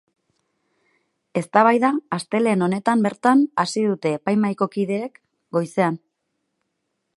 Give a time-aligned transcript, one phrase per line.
[1.41, 5.23] Eztabaida astelehen honetan bertan hasi dute epaimahaiko kideek,
[5.59, 6.01] goizean.